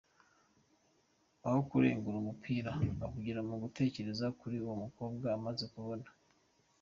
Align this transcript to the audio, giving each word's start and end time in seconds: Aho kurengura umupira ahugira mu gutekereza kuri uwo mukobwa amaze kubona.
Aho 1.47 1.59
kurengura 1.69 2.15
umupira 2.19 2.71
ahugira 3.05 3.39
mu 3.47 3.55
gutekereza 3.63 4.25
kuri 4.39 4.55
uwo 4.63 4.75
mukobwa 4.83 5.27
amaze 5.37 5.65
kubona. 5.75 6.07